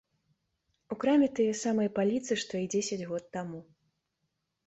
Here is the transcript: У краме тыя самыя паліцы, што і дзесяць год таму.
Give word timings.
У 0.93 0.95
краме 1.01 1.27
тыя 1.39 1.53
самыя 1.65 1.89
паліцы, 1.99 2.31
што 2.43 2.53
і 2.63 2.69
дзесяць 2.77 3.07
год 3.09 3.23
таму. 3.37 3.59